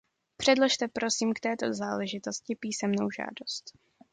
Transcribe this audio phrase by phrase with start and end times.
[0.37, 3.71] Předložte prosím k této záležitosti písemnou žádost.